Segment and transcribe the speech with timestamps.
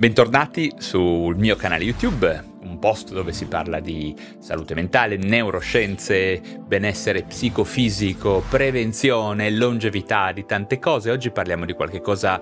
[0.00, 7.24] Bentornati sul mio canale YouTube, un posto dove si parla di salute mentale, neuroscienze, benessere
[7.24, 11.10] psicofisico, prevenzione, longevità, di tante cose.
[11.10, 12.40] Oggi parliamo di qualche cosa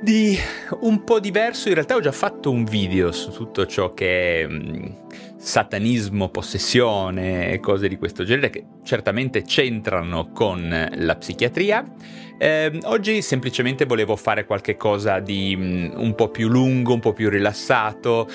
[0.00, 0.36] di
[0.80, 1.68] un po' diverso.
[1.68, 4.84] In realtà ho già fatto un video su tutto ciò che è mm,
[5.42, 11.84] satanismo, possessione e cose di questo genere che certamente c'entrano con la psichiatria.
[12.38, 17.12] Eh, oggi semplicemente volevo fare qualche cosa di um, un po' più lungo, un po'
[17.12, 18.28] più rilassato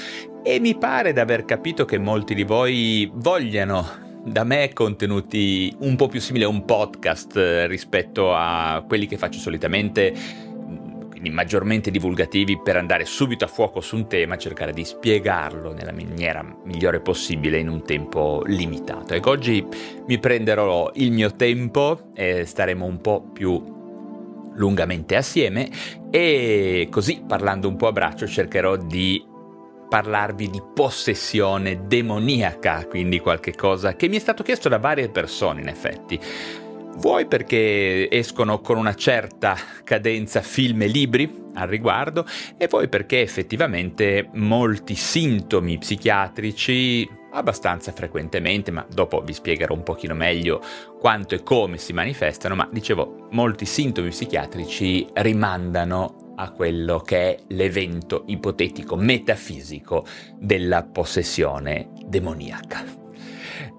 [0.44, 5.96] e mi pare di aver capito che molti di voi vogliano da me contenuti un
[5.96, 10.14] po' più simili a un podcast eh, rispetto a quelli che faccio solitamente
[11.28, 15.92] quindi maggiormente divulgativi per andare subito a fuoco su un tema, cercare di spiegarlo nella
[15.92, 19.14] maniera migliore possibile in un tempo limitato.
[19.14, 19.66] Ecco, oggi
[20.08, 23.76] mi prenderò il mio tempo e staremo un po' più
[24.56, 25.70] lungamente assieme
[26.10, 29.24] e così parlando un po' a braccio cercherò di
[29.88, 35.62] parlarvi di possessione demoniaca, quindi qualche cosa che mi è stato chiesto da varie persone
[35.62, 36.20] in effetti.
[36.98, 42.26] Vuoi perché escono con una certa cadenza film e libri al riguardo
[42.58, 50.16] e vuoi perché effettivamente molti sintomi psichiatrici abbastanza frequentemente, ma dopo vi spiegherò un pochino
[50.16, 50.60] meglio
[51.00, 57.38] quanto e come si manifestano, ma dicevo, molti sintomi psichiatrici rimandano a quello che è
[57.50, 60.04] l'evento ipotetico metafisico
[60.40, 63.07] della possessione demoniaca.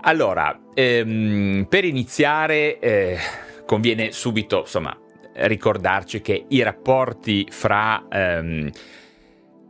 [0.02, 3.18] Allora, ehm, per iniziare eh,
[3.66, 4.96] conviene subito, insomma,
[5.34, 8.70] ricordarci che i rapporti fra ehm,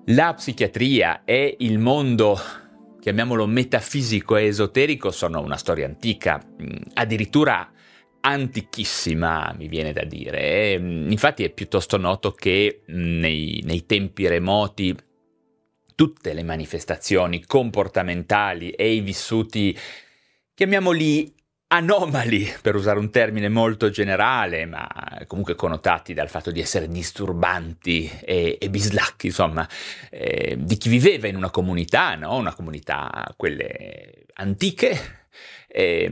[0.06, 2.38] la psichiatria e il mondo
[3.00, 7.70] chiamiamolo metafisico e esoterico, sono una storia antica, mm, addirittura
[8.20, 10.72] antichissima, mi viene da dire.
[10.72, 14.94] E, mm, infatti è piuttosto noto che mm, nei, nei tempi remoti
[15.94, 19.76] tutte le manifestazioni comportamentali e i vissuti,
[20.58, 21.32] chiamiamoli
[21.68, 24.88] anomali, per usare un termine molto generale, ma
[25.28, 29.68] comunque connotati dal fatto di essere disturbanti e, e bislacchi, insomma,
[30.10, 32.36] eh, di chi viveva in una comunità, no?
[32.36, 35.28] una comunità, quelle antiche,
[35.68, 36.10] eh,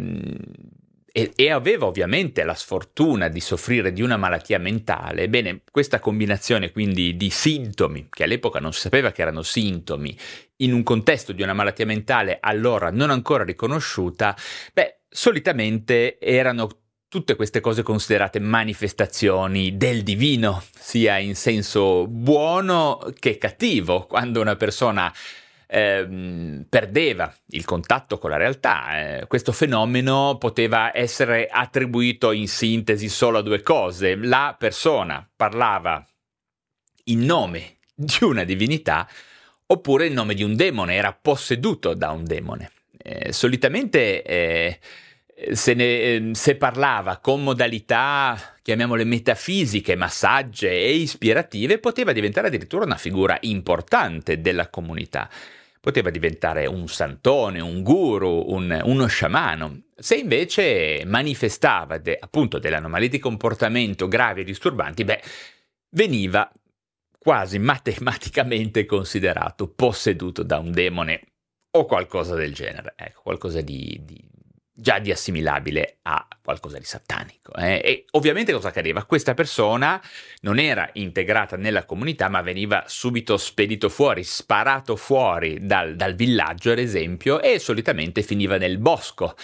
[1.16, 6.72] e, e, aveva ovviamente la sfortuna di soffrire di una malattia mentale, ebbene questa combinazione
[6.72, 10.14] quindi di sintomi, che all'epoca non si sapeva che erano sintomi,
[10.56, 14.36] in un contesto di una malattia mentale allora non ancora riconosciuta,
[14.74, 16.68] beh, solitamente erano
[17.08, 24.56] tutte queste cose considerate manifestazioni del divino, sia in senso buono che cattivo, quando una
[24.56, 25.10] persona
[25.66, 29.18] eh, perdeva il contatto con la realtà.
[29.18, 34.16] Eh, questo fenomeno poteva essere attribuito in sintesi solo a due cose.
[34.16, 36.04] La persona parlava
[37.04, 39.08] in nome di una divinità
[39.68, 42.70] oppure in nome di un demone, era posseduto da un demone.
[42.98, 44.78] Eh, solitamente eh,
[45.52, 52.84] se, ne, ehm, se parlava con modalità, chiamiamole metafisiche, massagge e ispirative, poteva diventare addirittura
[52.84, 55.28] una figura importante della comunità.
[55.86, 59.82] Poteva diventare un santone, un guru, un, uno sciamano.
[59.94, 65.22] Se invece manifestava de, appunto delle anomalie di comportamento gravi e disturbanti, beh,
[65.90, 66.50] veniva
[67.16, 71.20] quasi matematicamente considerato posseduto da un demone
[71.70, 74.35] o qualcosa del genere, ecco, qualcosa di, di
[74.78, 77.54] già di assimilabile a qualcosa di satanico.
[77.54, 77.80] Eh?
[77.82, 79.04] E ovviamente cosa accadeva?
[79.04, 80.00] Questa persona
[80.42, 86.72] non era integrata nella comunità, ma veniva subito spedito fuori, sparato fuori dal, dal villaggio,
[86.72, 89.34] ad esempio, e solitamente finiva nel bosco.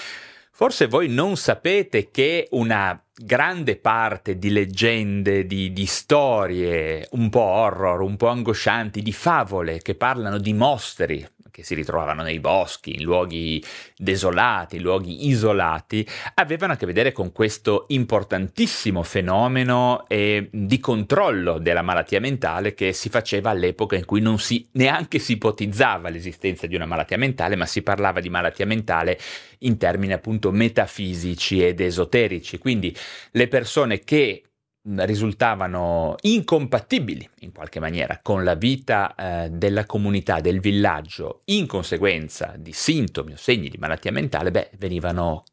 [0.55, 7.41] Forse voi non sapete che una grande parte di leggende, di, di, storie un po'
[7.41, 12.97] horror, un po' angoscianti, di favole che parlano di mostri, che si ritrovavano nei boschi,
[12.97, 13.63] in luoghi
[13.97, 16.05] desolati, luoghi isolati,
[16.35, 22.95] avevano a che vedere con questo importantissimo fenomeno eh, di controllo della malattia mentale che
[22.95, 27.55] si faceva all'epoca in cui non si neanche si ipotizzava l'esistenza di una malattia mentale,
[27.55, 29.19] ma si parlava di malattia mentale
[29.59, 32.57] in termini appunto metafisici ed esoterici.
[32.57, 32.97] Quindi
[33.33, 34.43] le persone che
[34.85, 42.55] risultavano incompatibili in qualche maniera con la vita eh, della comunità, del villaggio, in conseguenza
[42.59, 45.45] di sintomi o segni di malattia mentale, beh, venivano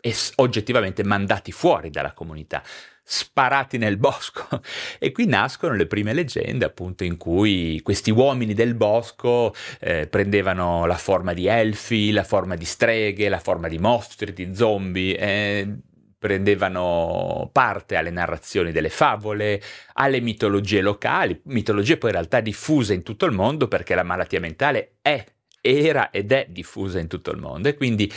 [0.00, 2.62] es- oggettivamente mandati fuori dalla comunità,
[3.02, 4.46] sparati nel bosco.
[4.98, 10.86] E qui nascono le prime leggende, appunto, in cui questi uomini del bosco eh, prendevano
[10.86, 15.16] la forma di elfi, la forma di streghe, la forma di mostri, di zombie.
[15.18, 15.76] Eh,
[16.18, 19.60] prendevano parte alle narrazioni delle favole,
[19.94, 24.40] alle mitologie locali, mitologie poi in realtà diffuse in tutto il mondo perché la malattia
[24.40, 25.24] mentale è,
[25.60, 27.68] era ed è diffusa in tutto il mondo.
[27.68, 28.10] E quindi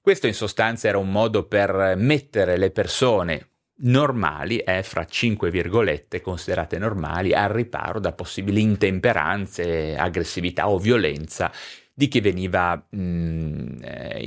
[0.00, 3.48] questo in sostanza era un modo per mettere le persone
[3.82, 11.50] normali, eh, fra 5 virgolette, considerate normali, al riparo da possibili intemperanze, aggressività o violenza
[11.94, 13.41] di chi veniva mh,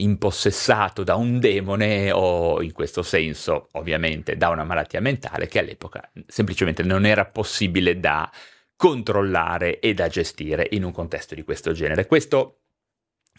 [0.01, 6.09] impossessato da un demone o in questo senso ovviamente da una malattia mentale che all'epoca
[6.27, 8.29] semplicemente non era possibile da
[8.75, 12.05] controllare e da gestire in un contesto di questo genere.
[12.07, 12.59] Questo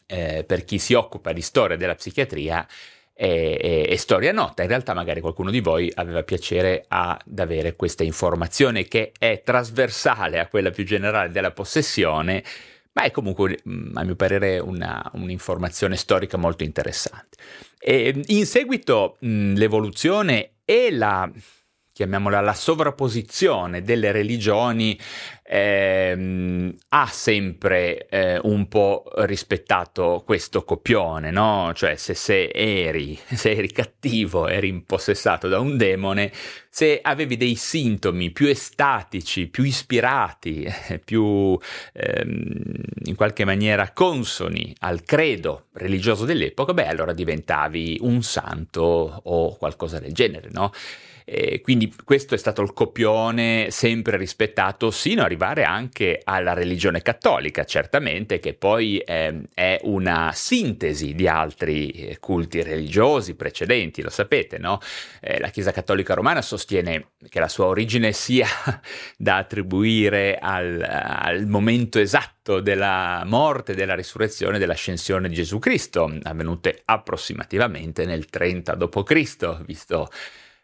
[0.06, 2.66] eh, per chi si occupa di storia della psichiatria
[3.12, 4.62] è, è, è, storia nota.
[4.62, 10.38] In realtà magari qualcuno di voi aveva piacere ad avere questa informazione che è trasversale
[10.38, 12.44] a quella più generale della possessione
[12.96, 13.60] ma è comunque,
[13.92, 17.36] a mio parere, una, un'informazione storica molto interessante.
[17.78, 21.30] E in seguito l'evoluzione e la
[21.96, 25.00] chiamiamola la sovrapposizione delle religioni,
[25.42, 31.72] ehm, ha sempre eh, un po' rispettato questo copione, no?
[31.74, 36.30] Cioè se, se, eri, se eri cattivo, eri impossessato da un demone,
[36.68, 40.70] se avevi dei sintomi più estatici, più ispirati,
[41.02, 41.58] più
[41.94, 42.62] ehm,
[43.04, 49.98] in qualche maniera consoni al credo religioso dell'epoca, beh allora diventavi un santo o qualcosa
[49.98, 50.70] del genere, no?
[51.28, 57.02] Eh, quindi questo è stato il copione sempre rispettato sino ad arrivare anche alla religione
[57.02, 64.10] cattolica, certamente, che poi eh, è una sintesi di altri eh, culti religiosi precedenti, lo
[64.10, 64.78] sapete, no?
[65.20, 68.46] Eh, la Chiesa Cattolica Romana sostiene che la sua origine sia
[69.18, 76.82] da attribuire al, al momento esatto della morte, della risurrezione, dell'ascensione di Gesù Cristo, avvenute
[76.84, 80.08] approssimativamente nel 30 d.C., visto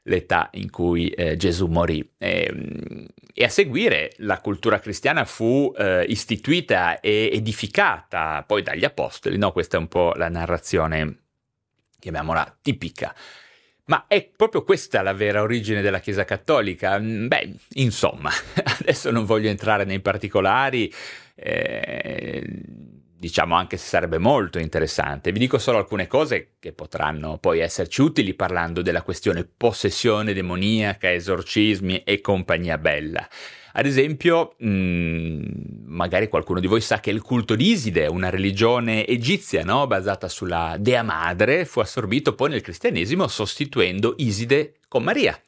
[0.04, 2.08] l'età in cui eh, Gesù morì.
[2.18, 8.84] E, ehm, e, a seguire la cultura cristiana fu eh, istituita e edificata poi dagli
[8.84, 9.52] apostoli, no?
[9.52, 11.18] Questa è un po' la narrazione,
[11.98, 13.14] chiamiamola tipica.
[13.84, 16.98] Ma è proprio questa la vera origine della Chiesa Cattolica?
[16.98, 18.30] Mm, beh, insomma,
[18.80, 20.92] adesso non voglio entrare nei particolari.
[21.34, 22.44] Eh,
[23.22, 25.30] diciamo anche se sarebbe molto interessante.
[25.30, 31.12] Vi dico solo alcune cose che potranno poi esserci utili parlando della questione possessione demoniaca,
[31.12, 33.24] esorcismi e compagnia bella.
[33.74, 35.42] Ad esempio, mh, mm,
[35.84, 39.86] magari qualcuno di voi sa che il culto di Iside, una religione egizia no?
[39.86, 45.40] basata sulla dea madre, fu assorbito poi nel cristianesimo sostituendo Iside con Maria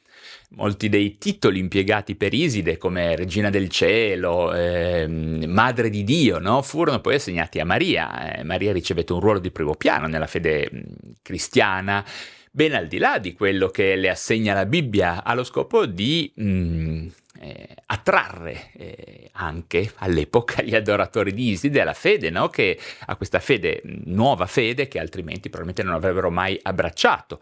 [0.55, 6.61] molti dei titoli impiegati per Iside come Regina del Cielo, eh, Madre di Dio, no?
[6.61, 8.37] furono poi assegnati a Maria.
[8.37, 10.79] Eh, Maria ricevette un ruolo di primo piano nella fede mh,
[11.21, 12.03] cristiana,
[12.51, 17.07] ben al di là di quello che le assegna la Bibbia, allo scopo di mh,
[17.39, 22.47] eh, attrarre eh, anche all'epoca gli adoratori di Iside alla fede, no?
[22.47, 27.39] che, a questa fede, nuova fede che altrimenti probabilmente non avrebbero mai abbracciato.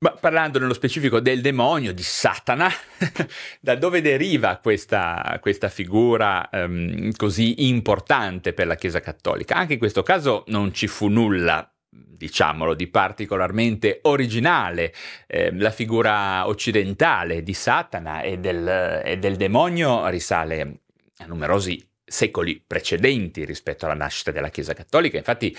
[0.00, 2.70] Ma parlando nello specifico del demonio, di Satana,
[3.60, 9.56] da dove deriva questa, questa figura um, così importante per la Chiesa Cattolica?
[9.56, 14.94] Anche in questo caso non ci fu nulla, diciamolo, di particolarmente originale.
[15.26, 20.82] Eh, la figura occidentale di Satana e del, e del demonio risale
[21.16, 25.16] a numerosi secoli precedenti rispetto alla nascita della Chiesa Cattolica.
[25.16, 25.56] Infatti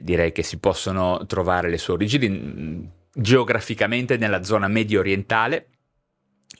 [0.00, 5.70] direi che si possono trovare le sue origini geograficamente nella zona medio orientale,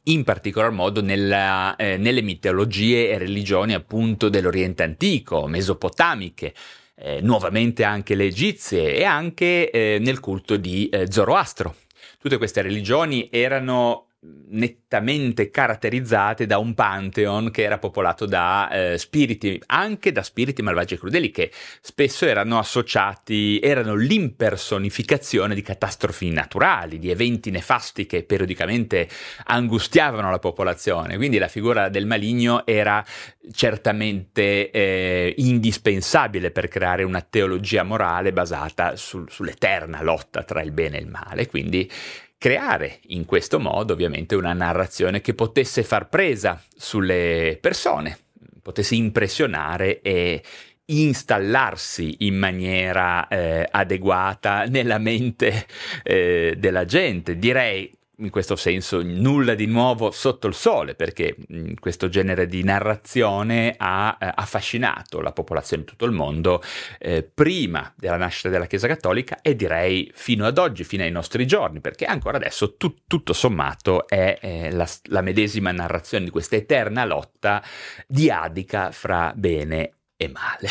[0.05, 6.53] in particolar modo nella, eh, nelle mitologie e religioni appunto dell'Oriente antico, mesopotamiche,
[6.97, 11.77] eh, nuovamente anche le egizie e anche eh, nel culto di eh, Zoroastro.
[12.19, 14.08] Tutte queste religioni erano
[14.51, 20.95] nettamente caratterizzate da un pantheon che era popolato da eh, spiriti, anche da spiriti malvagi
[20.95, 28.23] e crudeli, che spesso erano associati, erano l'impersonificazione di catastrofi naturali, di eventi nefasti che
[28.23, 29.09] periodicamente
[29.45, 31.17] angustiavano la popolazione.
[31.17, 33.05] Quindi la figura del maligno era
[33.53, 40.99] certamente eh, indispensabile per creare una teologia morale basata sul, sull'eterna lotta tra il bene
[40.99, 41.47] e il male.
[41.49, 41.91] Quindi
[42.39, 48.17] creare in questo modo ovviamente una narrazione che potesse far presa sulle persone,
[48.63, 50.43] potesse impressionare e
[50.91, 55.67] installarsi in maniera eh, adeguata nella mente
[56.03, 57.37] eh, della gente.
[57.37, 62.63] Direi in questo senso nulla di nuovo sotto il sole, perché mh, questo genere di
[62.65, 66.63] narrazione ha eh, affascinato la popolazione di tutto il mondo
[66.99, 71.47] eh, prima della nascita della Chiesa Cattolica e direi fino ad oggi, fino ai nostri
[71.47, 76.57] giorni, perché ancora adesso tu, tutto sommato è eh, la, la medesima narrazione di questa
[76.57, 77.63] eterna lotta
[78.07, 80.69] diadica fra bene e male.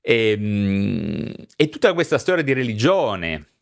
[0.00, 3.55] E, ehm, e tutta questa storia di religione,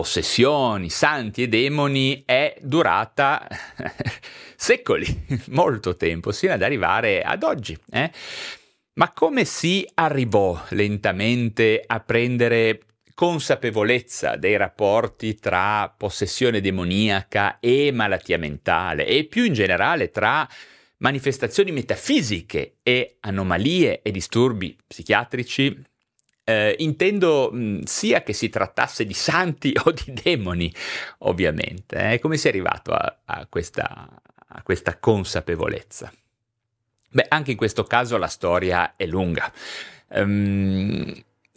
[0.00, 3.46] possessioni, santi e demoni è durata
[4.56, 7.76] secoli, molto tempo, sino ad arrivare ad oggi.
[7.90, 8.10] Eh?
[8.94, 12.80] Ma come si arrivò lentamente a prendere
[13.14, 20.48] consapevolezza dei rapporti tra possessione demoniaca e malattia mentale e più in generale tra
[21.00, 25.78] manifestazioni metafisiche e anomalie e disturbi psichiatrici,
[26.44, 30.72] eh, intendo mh, sia che si trattasse di santi o di demoni,
[31.18, 32.12] ovviamente.
[32.12, 32.18] Eh?
[32.18, 34.08] Come si è arrivato a, a, questa,
[34.48, 36.12] a questa consapevolezza?
[37.12, 39.52] Beh, anche in questo caso la storia è lunga.
[40.08, 41.12] Um,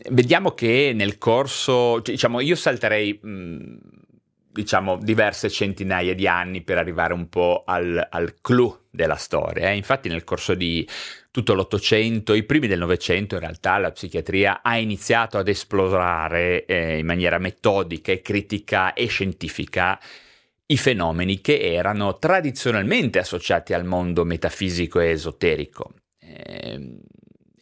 [0.10, 3.78] vediamo che nel corso, diciamo, io salterei mh,
[4.54, 9.72] diciamo, diverse centinaia di anni per arrivare un po' al, al clou della storia.
[9.72, 9.76] Eh?
[9.76, 10.88] Infatti nel corso di
[11.32, 17.00] tutto l'Ottocento, i primi del Novecento, in realtà la psichiatria ha iniziato ad esplorare eh,
[17.00, 20.00] in maniera metodica e critica e scientifica
[20.68, 25.94] i fenomeni che erano tradizionalmente associati al mondo metafisico e esoterico.
[26.20, 27.00] Eh,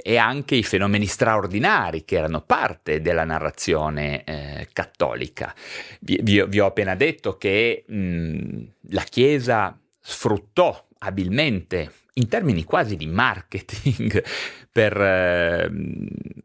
[0.01, 5.53] e anche i fenomeni straordinari che erano parte della narrazione eh, cattolica.
[5.99, 12.95] Vi, vi, vi, ho appena detto che mh, la Chiesa sfruttò abilmente, in termini quasi
[12.95, 14.23] di marketing,
[14.71, 15.69] per eh,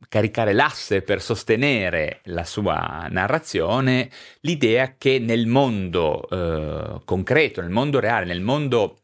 [0.08, 4.10] caricare l'asse, per sostenere la sua narrazione,
[4.40, 8.96] l'idea che nel mondo eh, concreto, nel mondo reale, nel mondo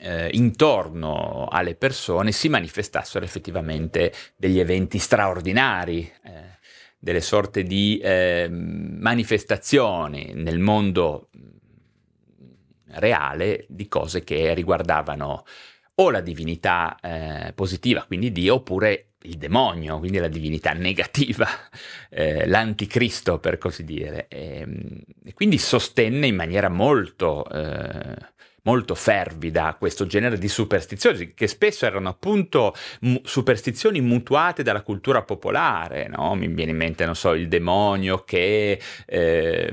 [0.00, 6.58] eh, intorno alle persone si manifestassero effettivamente degli eventi straordinari, eh,
[6.98, 11.48] delle sorte di eh, manifestazioni nel mondo mm,
[12.94, 15.44] reale di cose che riguardavano
[15.94, 21.46] o la divinità eh, positiva, quindi Dio, oppure il demonio, quindi la divinità negativa,
[22.08, 24.26] eh, l'anticristo per così dire.
[24.28, 28.16] E, ehm, e, quindi sostenne in maniera molto eh,
[28.62, 35.22] molto fervida questo genere di superstizioni, che spesso erano appunto mu- superstizioni mutuate dalla cultura
[35.22, 36.34] popolare, no?
[36.34, 38.80] Mi viene in mente, non so, il demonio che...
[39.06, 39.72] Eh,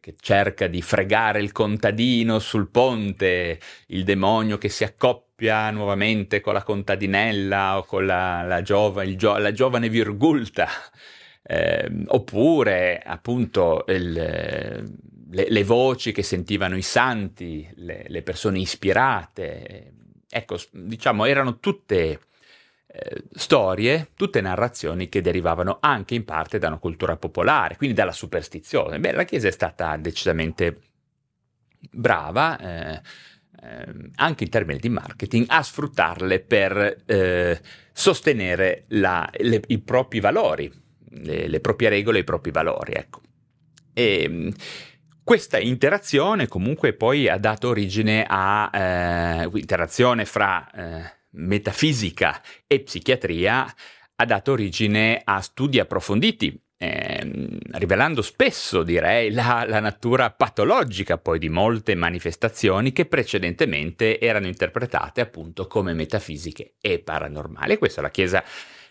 [0.00, 6.54] che cerca di fregare il contadino sul ponte, il demonio che si accoppia nuovamente con
[6.54, 10.68] la contadinella o con la, la, giova, gio, la giovane virgulta,
[11.42, 14.90] eh, oppure appunto il,
[15.30, 19.92] le, le, voci che sentivano i santi, le, le persone ispirate.
[20.28, 22.20] Ecco, diciamo, erano tutte
[22.92, 28.12] eh, storie, tutte narrazioni che derivavano anche in parte da una cultura popolare, quindi dalla
[28.12, 28.98] superstizione.
[28.98, 30.80] Beh, la Chiesa è stata decisamente
[31.90, 33.00] brava, eh,
[33.62, 37.60] eh, anche in termini di marketing, a sfruttarle per eh,
[37.92, 40.70] sostenere la, le, i propri valori,
[41.10, 42.92] le, proprie regole, i propri valori.
[42.94, 43.20] Ecco.
[43.92, 44.52] E,
[45.30, 53.72] questa interazione comunque poi ha dato origine a eh, interazione fra eh, metafisica e psichiatria,
[54.16, 61.38] ha dato origine a studi approfonditi, eh, rivelando spesso, direi, la, la, natura patologica poi
[61.38, 67.78] di molte manifestazioni che precedentemente erano interpretate appunto come metafisiche e paranormali.
[67.78, 68.42] Questa la Chiesa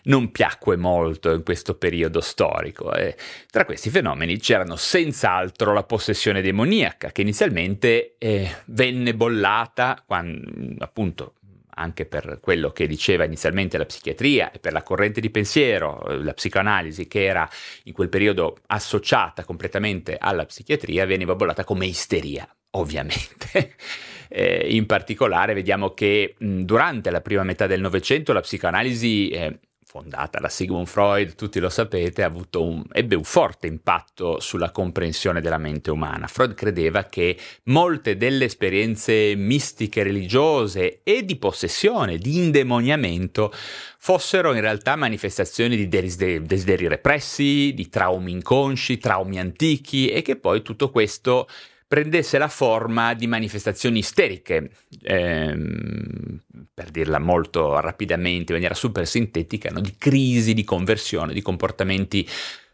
[0.04, 2.92] non piacque molto in questo periodo storico.
[2.94, 3.16] E
[3.50, 11.34] tra questi fenomeni c'erano senz'altro la possessione demoniaca, che inizialmente eh, venne bollata quando, appunto
[11.80, 16.34] anche per quello che diceva inizialmente la psichiatria e per la corrente di pensiero, la
[16.34, 17.48] psicoanalisi che era
[17.84, 23.74] in quel periodo associata completamente alla psichiatria, veniva bollata come isteria, ovviamente.
[24.32, 29.58] Eh, in particolare vediamo che mh, durante la prima metà del Novecento la psicoanalisi eh,
[29.90, 32.22] fondata da Sigmund Freud, tutti lo sapete,
[32.58, 36.28] un, ebbe un forte impatto sulla comprensione della mente umana.
[36.28, 43.52] Freud credeva che molte delle esperienze mistiche religiose e di possessione, di indemoniamento,
[43.98, 50.36] fossero in realtà manifestazioni di desideri, desideri repressi, di traumi inconsci, traumi antichi e che
[50.36, 51.48] poi tutto questo
[51.90, 54.70] prendesse la forma di manifestazioni isteriche,
[55.02, 56.40] ehm,
[56.72, 59.80] per dirla molto rapidamente, in maniera super sintetica, no?
[59.80, 62.24] di crisi, di conversione, di comportamenti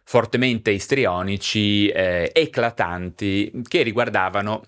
[0.05, 4.63] fortemente istrionici, eh, eclatanti, che riguardavano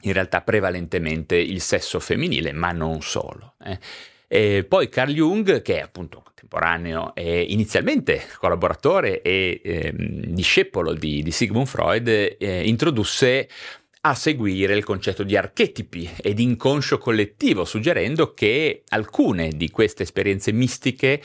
[0.00, 3.54] in realtà prevalentemente il sesso femminile, ma non solo.
[3.64, 3.78] Eh.
[4.34, 11.22] E poi Carl Jung, che è appunto contemporaneo e inizialmente collaboratore e eh, discepolo di,
[11.22, 13.48] di, Sigmund Freud, eh, introdusse
[14.00, 20.02] a seguire il concetto di archetipi e di inconscio collettivo, suggerendo che alcune di queste
[20.02, 21.22] esperienze mistiche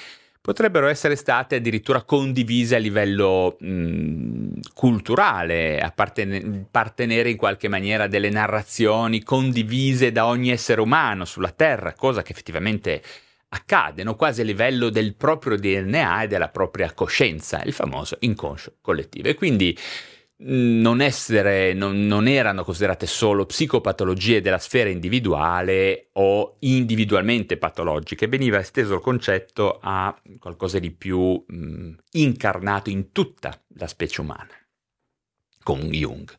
[0.50, 8.32] potrebbero essere state addirittura condivise a livello mh, culturale, appartenere in qualche maniera a delle
[8.32, 13.04] narrazioni condivise da ogni essere umano sulla Terra, cosa che effettivamente
[13.50, 14.16] accade, no?
[14.16, 19.28] quasi a livello del proprio DNA e della propria coscienza, il famoso inconscio collettivo.
[19.28, 19.78] E quindi
[20.42, 28.60] non, essere, non, non, erano considerate solo psicopatologie della sfera individuale o individualmente patologiche, veniva
[28.60, 34.54] esteso il concetto a qualcosa di più mh, incarnato in tutta la specie umana,
[35.62, 36.32] con Jung.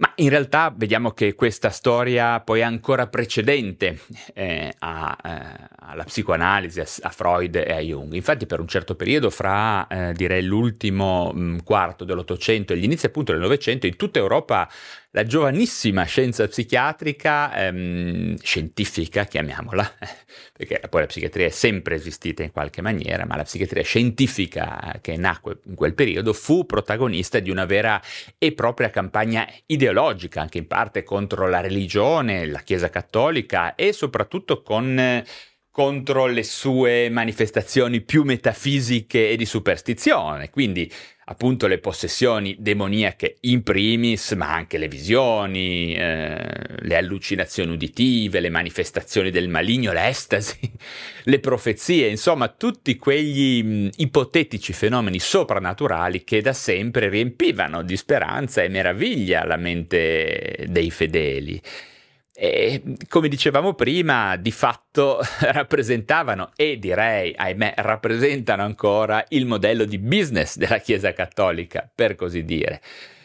[0.00, 3.98] Ma in realtà vediamo che questa storia poi è ancora precedente
[4.32, 8.12] eh, a, eh, alla psicoanalisi, a, a, Freud e a Jung.
[8.12, 12.84] Infatti per un certo periodo, fra eh, direi l'ultimo mh, mm, quarto dell'Ottocento e gli
[12.84, 14.68] inizi appunto del Novecento, in tutta Europa
[15.18, 19.94] la giovanissima scienza psichiatrica, ehm, scientifica chiamiamola,
[20.56, 25.16] perché poi la psichiatria è sempre esistita in qualche maniera, ma la psichiatria scientifica che
[25.16, 28.00] nacque in quel periodo fu protagonista di una vera
[28.38, 34.62] e propria campagna ideologica, anche in parte contro la religione, la Chiesa cattolica e soprattutto
[34.62, 35.24] con
[35.70, 40.50] contro le sue manifestazioni più metafisiche e di superstizione.
[40.50, 40.90] Quindi
[41.30, 46.38] appunto le possessioni demoniache in primis, ma anche le visioni, eh,
[46.78, 50.58] le allucinazioni uditive, le manifestazioni del maligno, l'estasi,
[51.24, 58.62] le profezie, insomma tutti quegli mh, ipotetici fenomeni soprannaturali che da sempre riempivano di speranza
[58.62, 61.60] e meraviglia la mente dei fedeli.
[62.40, 69.98] E, come dicevamo prima, di fatto rappresentavano e direi, ahimè, rappresentano ancora il modello di
[69.98, 72.80] business della Chiesa Cattolica, per così dire.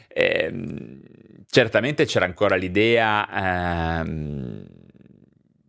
[0.07, 1.01] E, ehm,
[1.47, 4.65] certamente c'era ancora l'idea, ehm,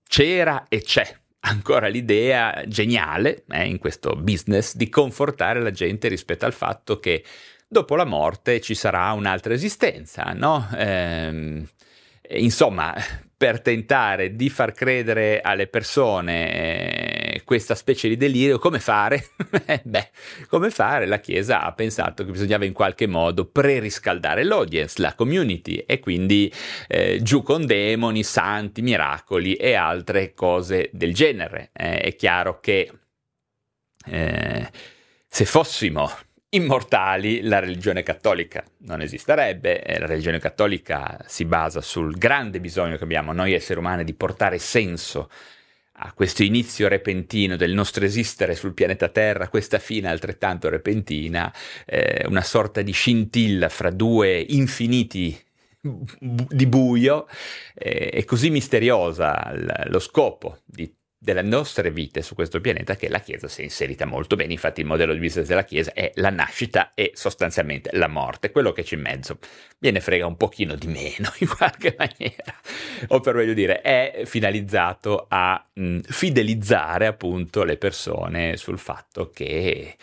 [0.09, 1.07] c'era e c'è
[1.41, 7.23] ancora l'idea geniale eh, in questo business di confortare la gente rispetto al fatto che
[7.69, 10.67] dopo la morte ci sarà un'altra esistenza, no?
[10.77, 11.69] Ehm,
[12.31, 12.95] insomma,
[13.37, 19.29] per tentare di far credere alle persone eh, questa specie di delirio, come fare?
[19.83, 20.11] Beh,
[20.49, 21.07] come fare?
[21.07, 26.53] La Chiesa ha pensato che bisognava in qualche modo preriscaldare l'audience, la community, e quindi
[26.89, 31.71] eh, giù con demoni, santi, miracoli e altre cose del genere.
[31.73, 32.91] Eh, è chiaro che
[34.07, 34.71] eh,
[35.27, 36.11] se fossimo
[36.55, 39.83] immortali, la religione cattolica non esisterebbe.
[39.99, 44.59] La religione cattolica si basa sul grande bisogno che abbiamo noi esseri umani di portare
[44.59, 45.31] senso
[45.99, 51.53] a questo inizio repentino del nostro esistere sul pianeta Terra, questa fine altrettanto repentina,
[51.87, 55.39] eh, una sorta di scintilla fra due infiniti
[55.81, 57.29] di buio,
[57.75, 60.93] eh, è così misteriosa l- lo scopo di
[61.25, 64.53] delle nostre vite su questo pianeta che la Chiesa si è inserita molto bene.
[64.53, 68.51] Infatti il modello di business della Chiesa è la nascita e sostanzialmente la morte.
[68.51, 69.39] Quello che c'è in mezzo
[69.79, 72.55] viene frega un pochino di meno in qualche maniera.
[73.09, 79.97] O per meglio dire, è finalizzato a mh, fidelizzare appunto le persone sul fatto che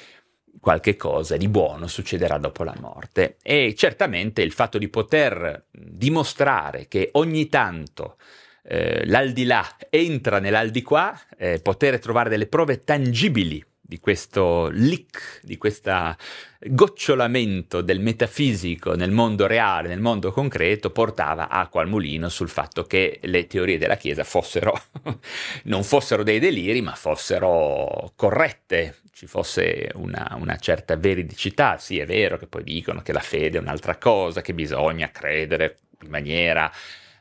[0.59, 3.37] qualche cosa di buono succederà dopo la morte.
[3.43, 8.17] E certamente il fatto di poter dimostrare che ogni tanto
[8.63, 16.15] eh, l'aldilà entra nell'aldiquà, eh, poter trovare delle prove tangibili di questo leak, di questo
[16.61, 22.85] gocciolamento del metafisico nel mondo reale, nel mondo concreto, portava acqua al mulino sul fatto
[22.85, 24.81] che le teorie della Chiesa fossero,
[25.65, 31.77] non fossero dei deliri, ma fossero corrette, ci fosse una, una, certa veridicità.
[31.77, 35.79] Sì, è vero che poi dicono che la fede è un'altra cosa, che bisogna credere
[36.03, 36.71] in maniera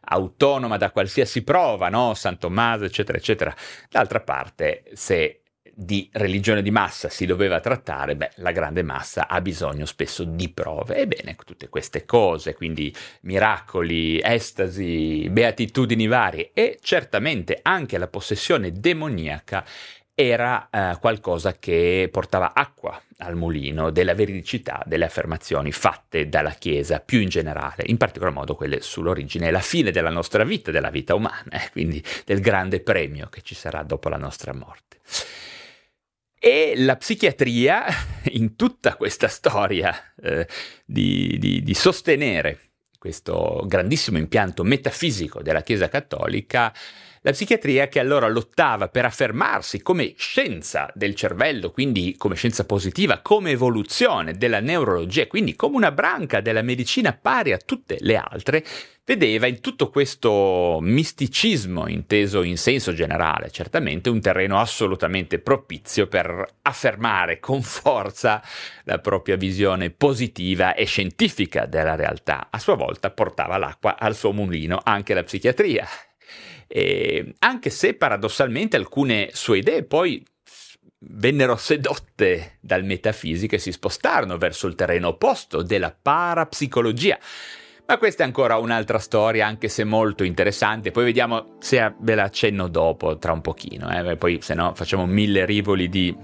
[0.00, 2.14] autonoma da qualsiasi prova, no?
[2.14, 3.54] San Tommaso, eccetera, eccetera.
[3.88, 5.40] D'altra parte, se
[5.72, 10.50] di religione di massa si doveva trattare, beh, la grande massa ha bisogno spesso di
[10.50, 10.96] prove.
[10.96, 19.64] Ebbene, tutte queste cose, quindi miracoli, estasi, beatitudini varie e certamente anche la possessione demoniaca
[20.20, 27.00] era eh, qualcosa che portava acqua al mulino della veridicità delle affermazioni fatte dalla Chiesa
[27.00, 30.90] più in generale, in particolar modo quelle sull'origine e la fine della nostra vita, della
[30.90, 34.98] vita umana, eh, quindi del grande premio che ci sarà dopo la nostra morte.
[36.38, 37.84] E la psichiatria,
[38.32, 40.46] in tutta questa storia eh,
[40.84, 42.58] di, di, di sostenere
[42.98, 46.70] questo grandissimo impianto metafisico della Chiesa Cattolica,
[47.22, 53.20] la psichiatria che allora lottava per affermarsi come scienza del cervello, quindi come scienza positiva,
[53.20, 58.64] come evoluzione della neurologia, quindi come una branca della medicina pari a tutte le altre,
[59.04, 66.46] vedeva in tutto questo misticismo inteso in senso generale, certamente un terreno assolutamente propizio per
[66.62, 68.42] affermare con forza
[68.84, 72.48] la propria visione positiva e scientifica della realtà.
[72.50, 75.86] A sua volta portava l'acqua al suo mulino anche la psichiatria
[76.72, 80.24] e anche se paradossalmente alcune sue idee poi
[81.00, 87.18] vennero sedotte dal metafisico e si spostarono verso il terreno opposto della parapsicologia.
[87.86, 90.92] Ma questa è ancora un'altra storia, anche se molto interessante.
[90.92, 93.90] Poi vediamo se ve la accenno dopo, tra un pochino.
[93.90, 94.16] Eh?
[94.16, 96.16] Poi se no facciamo mille rivoli di,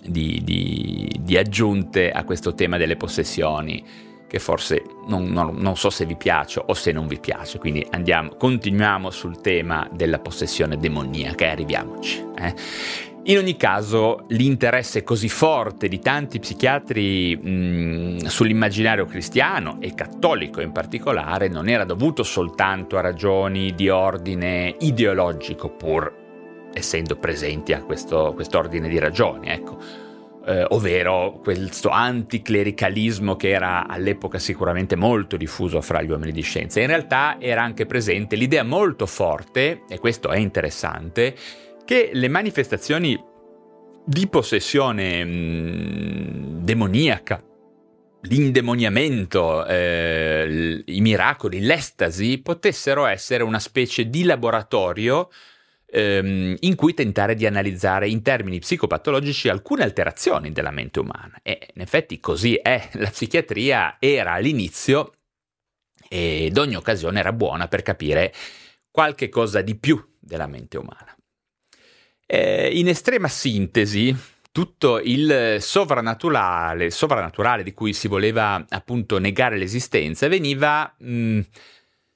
[0.00, 5.90] di, di, di aggiunte a questo tema delle possessioni che forse non, non, non, so
[5.90, 10.76] se vi piace o se non vi piace, quindi andiamo, continuiamo sul tema della possessione
[10.76, 12.24] demoniaca e arriviamoci.
[12.38, 12.54] Eh.
[13.24, 20.70] In ogni caso, l'interesse così forte di tanti psichiatri mh, sull'immaginario cristiano e cattolico in
[20.70, 26.18] particolare non era dovuto soltanto a ragioni di ordine ideologico, pur
[26.72, 29.99] essendo presenti a questo ordine di ragioni, ecco
[30.50, 36.80] eh, ovvero questo anticlericalismo che era all'epoca sicuramente molto diffuso fra gli uomini di scienza.
[36.80, 41.36] In realtà era anche presente l'idea molto forte, e questo è interessante,
[41.84, 43.16] che le manifestazioni
[44.04, 47.44] di possessione mh, mm, demoniaca,
[48.22, 55.28] l'indemoniamento, eh, i miracoli, l'estasi potessero essere una specie di laboratorio
[55.90, 61.38] ehm, in cui tentare di analizzare in termini psicopatologici alcune alterazioni della mente umana.
[61.42, 65.12] E in effetti così è, la psichiatria era all'inizio
[66.08, 68.32] ed ogni occasione era buona per capire
[68.90, 71.14] qualche cosa di più della mente umana.
[72.26, 74.16] Eh, in estrema sintesi,
[74.52, 81.40] tutto il sovrannaturale, sovrannaturale di cui si voleva appunto negare l'esistenza veniva mh,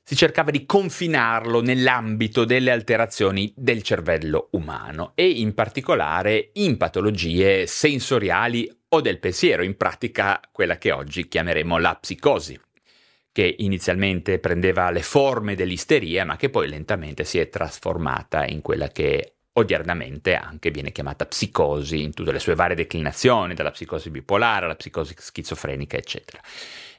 [0.06, 7.66] si cercava di confinarlo nell'ambito delle alterazioni del cervello umano e in particolare in patologie
[7.66, 12.60] sensoriali o del pensiero, in pratica quella che oggi chiameremo la psicosi
[13.32, 18.88] che inizialmente prendeva le forme dell'isteria, ma che poi lentamente si è trasformata in quella
[18.88, 24.66] che odiernamente anche viene chiamata psicosi in tutte le sue varie declinazioni, dalla psicosi bipolare
[24.66, 26.40] alla psicosi schizofrenica, eccetera.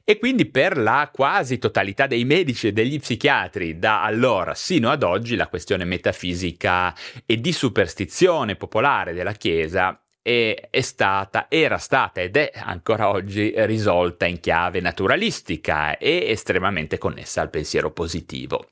[0.08, 5.02] E quindi per la quasi totalità dei medici e degli psichiatri da allora sino ad
[5.02, 6.94] oggi la questione metafisica
[7.26, 13.52] e di superstizione popolare della Chiesa è, è, stata, era stata ed è ancora oggi
[13.56, 18.68] risolta in chiave naturalistica e estremamente connessa al pensiero positivo.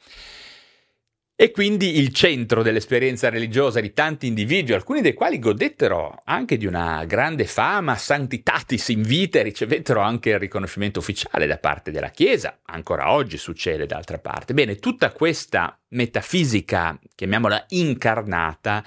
[1.35, 6.67] E quindi il centro dell'esperienza religiosa di tanti individui, alcuni dei quali godettero anche di
[6.67, 12.59] una grande fama, sanctitatis in vita ricevettero anche il riconoscimento ufficiale da parte della Chiesa,
[12.65, 14.53] ancora oggi succede d'altra parte.
[14.53, 18.83] Bene, tutta questa metafisica, chiamiamola incarnata,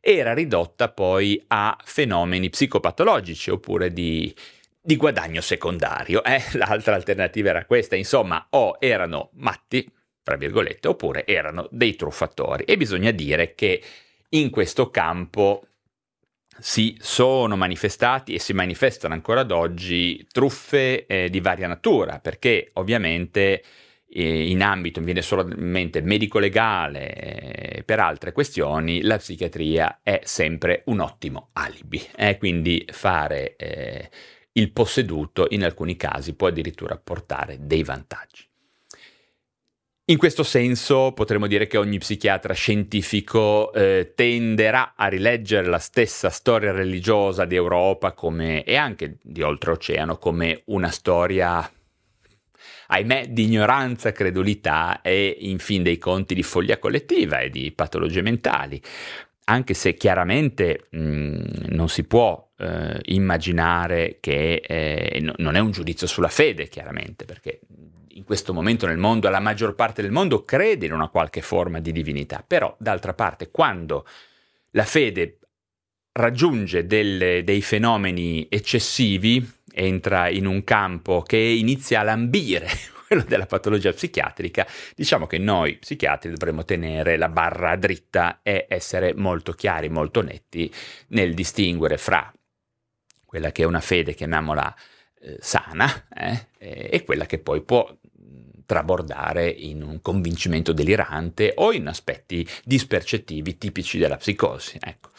[0.00, 4.34] era ridotta poi a fenomeni psicopatologici oppure di,
[4.80, 6.24] di guadagno secondario.
[6.24, 6.42] Eh?
[6.56, 9.86] L'altra alternativa era questa, insomma, o erano matti,
[10.22, 12.64] tra virgolette, oppure erano dei truffatori.
[12.64, 13.82] E bisogna dire che
[14.30, 15.64] in questo campo
[16.58, 22.70] si sono manifestati e si manifestano ancora ad oggi truffe eh, di varia natura, perché
[22.74, 23.62] ovviamente
[24.12, 31.00] eh, in ambito, viene solamente medico-legale, eh, per altre questioni, la psichiatria è sempre un
[31.00, 32.04] ottimo alibi.
[32.16, 32.36] Eh?
[32.36, 34.10] Quindi fare eh,
[34.52, 38.49] il posseduto in alcuni casi può addirittura portare dei vantaggi.
[40.10, 46.30] In questo senso potremmo dire che ogni psichiatra scientifico eh, tenderà a rileggere la stessa
[46.30, 51.70] storia religiosa di Europa come, e anche di oltreoceano come una storia,
[52.88, 58.22] ahimè, di ignoranza, credulità e in fin dei conti di follia collettiva e di patologie
[58.22, 58.82] mentali.
[59.44, 65.70] Anche se chiaramente mh, non si può eh, immaginare che eh, no, non è un
[65.70, 67.60] giudizio sulla fede, chiaramente, perché
[68.12, 71.80] in questo momento nel mondo, la maggior parte del mondo crede in una qualche forma
[71.80, 74.06] di divinità, però d'altra parte quando
[74.72, 75.38] la fede
[76.12, 82.68] raggiunge delle, dei fenomeni eccessivi, entra in un campo che inizia a lambire
[83.06, 89.14] quello della patologia psichiatrica, diciamo che noi psichiatri dovremmo tenere la barra dritta e essere
[89.14, 90.70] molto chiari, molto netti
[91.08, 92.32] nel distinguere fra
[93.30, 94.74] quella che è una fede, chiamiamola
[95.20, 97.88] eh, sana, eh, e quella che poi può
[98.66, 104.78] trabordare in un convincimento delirante o in aspetti dispercettivi tipici della psicosi.
[104.80, 105.10] Ecco.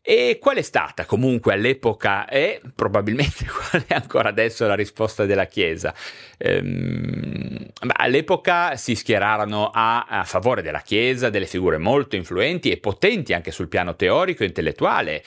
[0.00, 5.46] E qual è stata comunque all'epoca e probabilmente qual è ancora adesso la risposta della
[5.46, 5.94] Chiesa?
[6.38, 13.32] Ehm, all'epoca si schierarono a, a, favore della Chiesa delle figure molto influenti e potenti
[13.32, 15.22] anche sul piano teorico e intellettuale.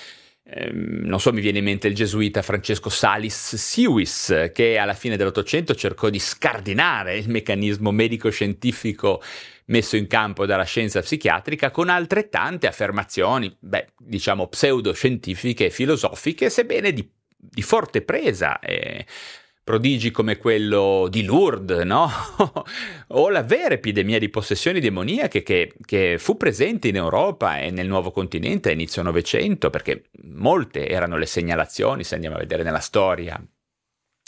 [0.47, 5.17] Ehm, non so, mi viene in mente il gesuita Francesco Salis Siwis, che alla fine
[5.17, 9.21] dell'Ottocento cercò di scardinare il meccanismo medico-scientifico
[9.65, 16.93] messo in campo dalla scienza psichiatrica con altrettante affermazioni, beh, diciamo pseudoscientifiche e filosofiche, sebbene
[16.93, 18.59] di, di forte presa.
[18.59, 19.03] Eh,
[19.65, 22.07] prodigi come quello di Lourdes, no?
[23.07, 27.87] o la vera epidemia di possessioni demoniache che, che, fu presente in Europa e nel
[27.87, 32.79] nuovo continente a inizio Novecento, perché molte erano le segnalazioni, se andiamo a vedere nella
[32.79, 33.43] storia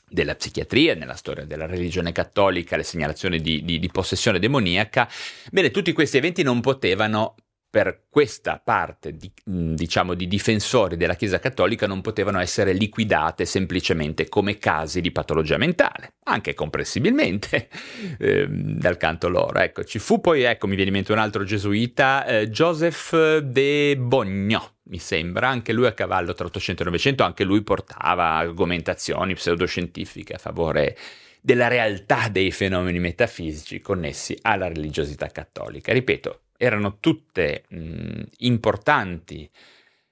[0.10, 5.08] della psichiatria, nella storia della religione cattolica, le segnalazioni di, di, di possessione demoniaca,
[5.52, 7.36] bene, tutti questi eventi non potevano
[7.78, 14.28] per questa parte di, diciamo, di difensori della Chiesa Cattolica non potevano essere liquidate semplicemente
[14.30, 17.70] come casi di patologia mentale, anche comprensibilmente
[18.18, 19.60] eh, dal canto loro.
[19.60, 23.96] Ecco, ci fu poi, ecco, mi viene in mente un altro gesuita, eh, Joseph de
[23.96, 29.36] Bogno, mi sembra, anche lui a cavallo tra 800 e 900, anche lui portava argomentazioni
[29.36, 30.98] pseudoscientifiche a favore
[31.42, 35.94] della realtà dei fenomeni metafisici connessi alla religiosità cattolica.
[35.94, 39.50] Ripeto, erano tutte mh, importanti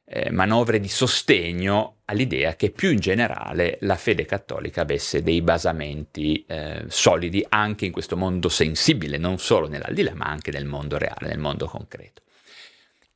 [0.07, 6.45] eh, manovre di sostegno all'idea che più in generale la fede cattolica avesse dei basamenti
[6.47, 11.27] eh, solidi anche in questo mondo sensibile, non solo nell'aldilà, ma anche nel mondo reale,
[11.27, 12.21] nel mondo concreto.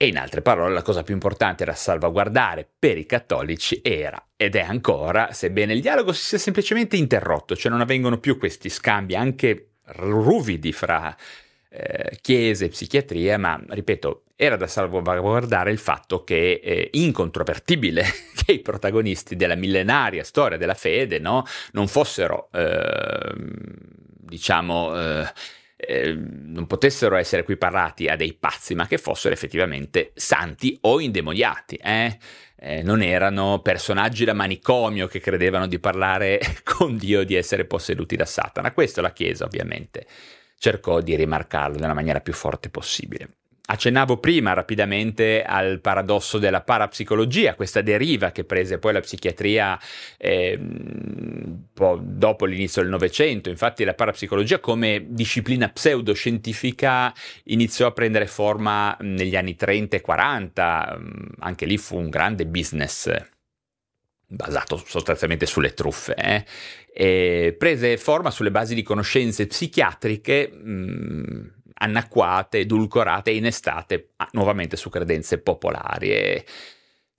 [0.01, 4.55] E in altre parole, la cosa più importante da salvaguardare per i cattolici era, ed
[4.55, 9.15] è ancora, sebbene il dialogo si sia semplicemente interrotto, cioè non avvengono più questi scambi
[9.15, 11.15] anche ruvidi fra
[11.69, 18.03] eh, chiese psichiatria, ma ripeto, era da salvaguardare il fatto che è incontrovertibile
[18.45, 25.31] che i protagonisti della millenaria storia della fede no, non fossero, eh, diciamo, eh,
[25.75, 31.75] eh, non potessero essere equiparati a dei pazzi, ma che fossero effettivamente santi o indemoniati.
[31.75, 32.17] Eh?
[32.61, 38.17] Eh, non erano personaggi da manicomio che credevano di parlare con Dio, di essere posseduti
[38.17, 38.73] da Satana.
[38.73, 40.05] Questo la Chiesa, ovviamente,
[40.59, 43.29] cercò di rimarcarlo nella maniera più forte possibile.
[43.71, 49.79] Accennavo prima rapidamente al paradosso della parapsicologia, questa deriva che prese poi la psichiatria
[50.17, 53.49] eh, dopo l'inizio del Novecento.
[53.49, 60.99] Infatti la parapsicologia come disciplina pseudoscientifica iniziò a prendere forma negli anni 30 e 40,
[61.37, 63.37] anche lì fu un grande business
[64.29, 66.45] basato sostanzialmente sulle truffe, eh?
[66.93, 74.77] e prese forma sulle basi di conoscenze psichiatriche mh, annacquate, edulcorate e innestate ah, nuovamente
[74.77, 76.11] su credenze popolari.
[76.11, 76.45] E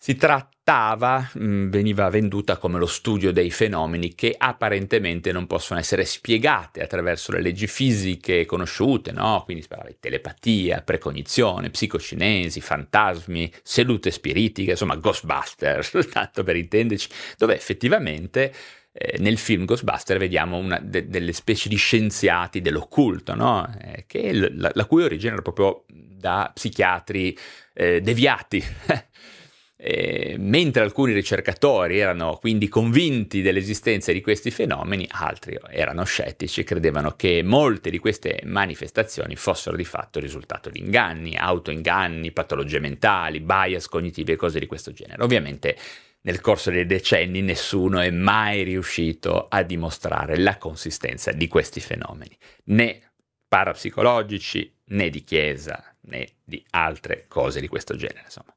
[0.02, 6.06] si trattava, mh, veniva venduta come lo studio dei fenomeni che apparentemente non possono essere
[6.06, 9.42] spiegate attraverso le leggi fisiche conosciute, no?
[9.44, 17.10] Quindi si parlava di telepatia, precognizione, psicocinesi, fantasmi, sedute spiritiche, insomma Ghostbusters, tanto per intenderci,
[17.36, 18.54] dove effettivamente
[18.92, 23.70] eh, nel film Ghostbuster vediamo una, de, delle specie di scienziati dell'occulto, no?
[23.82, 27.36] eh, l- la, cui origine era proprio da psichiatri
[27.74, 28.64] eh, deviati.
[29.82, 36.64] Eh, mentre alcuni ricercatori erano quindi convinti dell'esistenza di questi fenomeni, altri erano scettici e
[36.64, 42.78] credevano che molte di queste manifestazioni fossero di fatto il risultato di inganni, autoinganni, patologie
[42.78, 45.22] mentali, bias cognitivi e cose di questo genere.
[45.22, 45.74] Ovviamente
[46.22, 52.36] nel corso dei decenni nessuno è mai riuscito a dimostrare la consistenza di questi fenomeni,
[52.64, 53.12] né
[53.48, 58.54] parapsicologici, né di chiesa, né di altre cose di questo genere, insomma.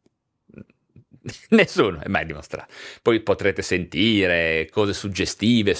[1.50, 2.72] Nessuno è mai dimostrato.
[3.02, 5.76] Poi potrete sentire cose suggestive,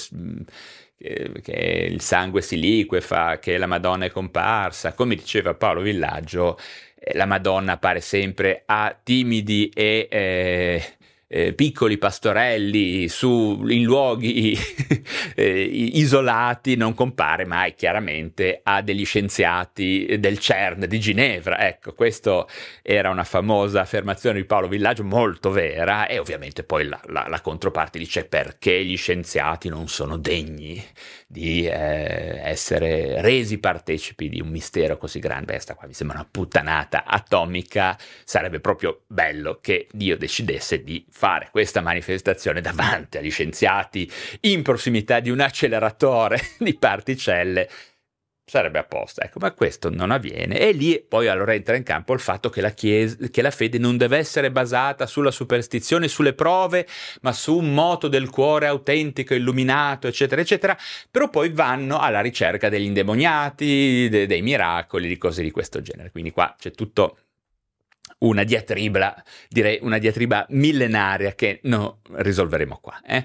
[0.98, 4.94] che il sangue si liquefa, che la Madonna è comparsa.
[4.94, 6.58] Come diceva Paolo Villaggio,
[6.96, 10.84] eh, la Madonna appare sempre a timidi e eh,
[11.36, 14.56] eh, piccoli pastorelli su, in luoghi
[15.34, 21.68] eh, isolati non compare mai chiaramente a degli scienziati del CERN di Ginevra.
[21.68, 22.46] Ecco, questa
[22.84, 27.42] era una famosa affermazione di Paolo Villaggio molto vera e ovviamente poi la, la, la
[27.42, 30.84] controparte dice perché gli scienziati non sono degni
[31.26, 35.54] di eh, essere resi partecipi di un mistero così grande.
[35.54, 37.98] Beh, sta qua mi sembra una puttanata atomica.
[38.24, 44.10] Sarebbe proprio bello che Dio decidesse di fare questa manifestazione davanti agli scienziati
[44.42, 47.70] in prossimità di un acceleratore di particelle.
[48.46, 50.60] Sarebbe a posto, ecco, ma questo non avviene.
[50.60, 53.78] E lì poi allora entra in campo il fatto che la, chiesa, che la fede
[53.78, 56.86] non deve essere basata sulla superstizione, sulle prove,
[57.22, 60.78] ma su un moto del cuore autentico, illuminato, eccetera, eccetera,
[61.10, 66.12] però poi vanno alla ricerca degli indemoniati, de, dei miracoli, di cose di questo genere,
[66.12, 67.18] quindi qua c'è tutto
[68.24, 73.02] una diatriba, direi una diatriba millenaria che non risolveremo qua.
[73.06, 73.24] Eh?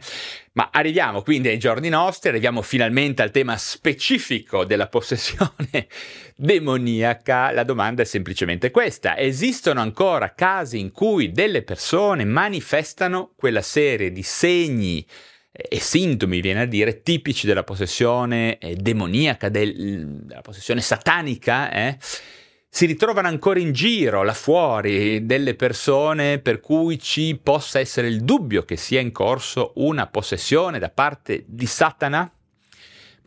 [0.53, 5.87] Ma arriviamo quindi ai giorni nostri, arriviamo finalmente al tema specifico della possessione
[6.37, 7.53] demoniaca.
[7.53, 9.17] La domanda è semplicemente questa.
[9.17, 15.07] Esistono ancora casi in cui delle persone manifestano quella serie di segni
[15.53, 21.71] eh, e sintomi, viene a dire, tipici della possessione eh, demoniaca, del, della possessione satanica,
[21.71, 21.99] eh?
[22.71, 28.23] Si ritrovano ancora in giro là fuori delle persone per cui ci possa essere il
[28.23, 32.31] dubbio che sia in corso una possessione da parte di Satana?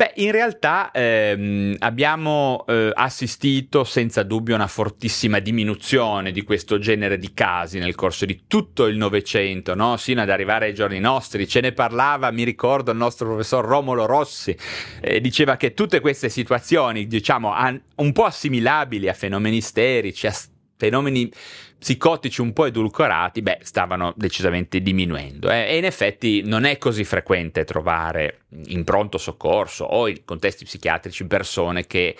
[0.01, 6.79] Beh, in realtà ehm, abbiamo eh, assistito senza dubbio a una fortissima diminuzione di questo
[6.79, 9.97] genere di casi nel corso di tutto il Novecento, no?
[9.97, 11.47] sino ad arrivare ai giorni nostri.
[11.47, 14.57] Ce ne parlava, mi ricordo, il nostro professor Romolo Rossi,
[15.01, 17.53] eh, diceva che tutte queste situazioni, diciamo,
[17.97, 20.33] un po' assimilabili a fenomeni isterici, a
[20.81, 21.31] fenomeni
[21.77, 25.51] psicotici un po' edulcorati, beh, stavano decisamente diminuendo.
[25.51, 25.73] Eh?
[25.73, 31.25] E in effetti non è così frequente trovare in pronto soccorso o in contesti psichiatrici
[31.25, 32.15] persone che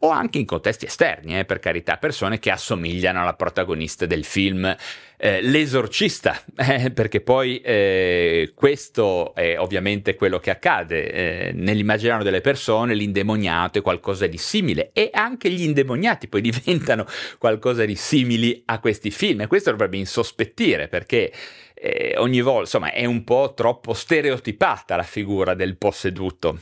[0.00, 4.74] o anche in contesti esterni, eh, per carità, persone che assomigliano alla protagonista del film.
[5.18, 12.42] Eh, L'esorcista, eh, perché poi eh, questo è ovviamente quello che accade eh, nell'immaginario delle
[12.42, 17.06] persone, l'indemoniato è qualcosa di simile e anche gli indemoniati poi diventano
[17.38, 19.42] qualcosa di simili a questi film.
[19.42, 21.32] E questo dovrebbe insospettire perché
[21.74, 26.60] eh, ogni volta, insomma, è un po' troppo stereotipata la figura del posseduto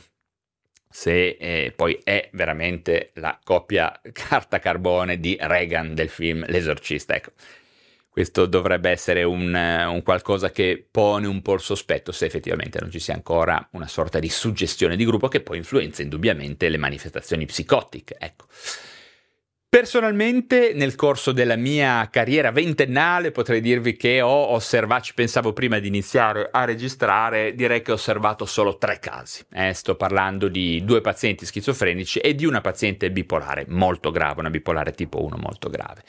[0.95, 7.13] se eh, poi è veramente la coppia carta carbone di Reagan del film L'esorcista.
[7.15, 7.31] Ecco,
[8.07, 12.89] questo dovrebbe essere un, un, qualcosa che pone un po' il sospetto se effettivamente non
[12.91, 17.45] ci sia ancora una sorta di suggestione di gruppo che poi influenza indubbiamente le manifestazioni
[17.45, 18.15] psicotiche.
[18.17, 18.45] Ecco.
[19.75, 25.79] Personalmente, nel corso della mia carriera ventennale, potrei dirvi che ho osservato, ci pensavo prima
[25.79, 29.43] di iniziare a registrare, direi che ho osservato solo tre casi.
[29.51, 34.49] Eh, sto parlando di due pazienti schizofrenici e di una paziente bipolare molto grave, una
[34.49, 36.03] bipolare tipo 1 molto grave.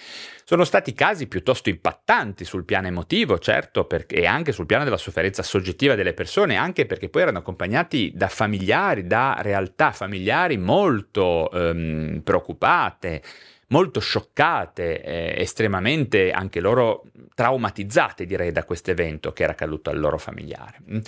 [0.44, 4.96] Sono stati casi piuttosto impattanti sul piano emotivo, certo, perché, e anche sul piano della
[4.96, 11.50] sofferenza soggettiva delle persone, anche perché poi erano accompagnati da familiari, da realtà familiari molto
[11.50, 13.22] ehm, preoccupate
[13.68, 19.98] molto scioccate, eh, estremamente anche loro traumatizzate, direi, da questo evento che era accaduto al
[19.98, 20.78] loro familiare.
[20.90, 20.98] Mm.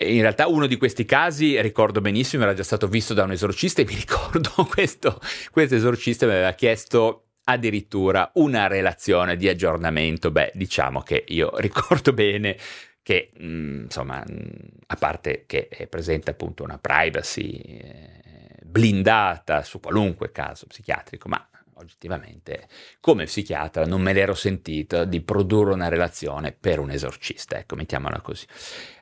[0.00, 3.80] In realtà uno di questi casi, ricordo benissimo, era già stato visto da un esorcista
[3.80, 5.18] e mi ricordo questo,
[5.50, 10.30] questo esorcista mi aveva chiesto addirittura una relazione di aggiornamento.
[10.30, 12.56] Beh, diciamo che io ricordo bene
[13.02, 14.50] che, mh, mm, insomma, mh,
[14.88, 18.20] a parte che è presente appunto una privacy eh,
[18.62, 21.49] blindata su qualunque caso psichiatrico, ma
[21.80, 22.68] oggettivamente
[23.00, 28.20] come psichiatra non me l'ero sentito di produrre una relazione per un esorcista, ecco, mettiamola
[28.20, 28.46] così.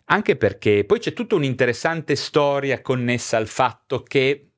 [0.07, 4.49] Anche perché poi c'è tutta un'interessante storia connessa al fatto che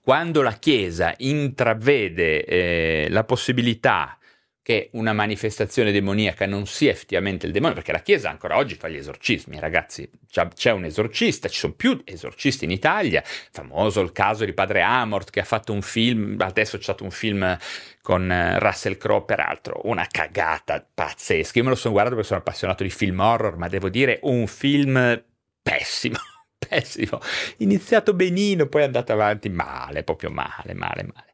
[0.00, 4.16] quando la Chiesa intravede eh, la possibilità
[4.62, 8.88] che una manifestazione demoniaca non sia effettivamente il demonio, perché la Chiesa ancora oggi fa
[8.88, 10.08] gli esorcismi, ragazzi,
[10.54, 15.30] c'è un esorcista, ci sono più esorcisti in Italia, famoso il caso di padre Amort
[15.30, 17.58] che ha fatto un film, adesso c'è stato un film
[18.02, 22.40] con eh, Russell Crowe, peraltro una cagata pazzesca, io me lo sono guardato perché sono
[22.40, 25.22] appassionato di film horror, ma devo dire un film
[25.60, 26.18] pessimo
[26.68, 27.20] pessimo.
[27.58, 31.32] Iniziato benino, poi è andato avanti male, proprio male, male, male.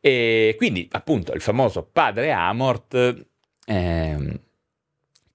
[0.00, 3.26] E quindi, appunto, il famoso padre Amort,
[3.66, 4.40] ehm,